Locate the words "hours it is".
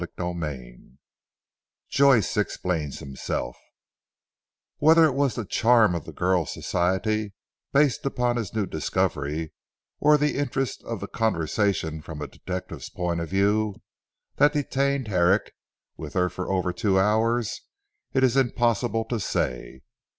16.99-18.35